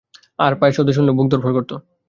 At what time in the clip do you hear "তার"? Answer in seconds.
0.39-0.53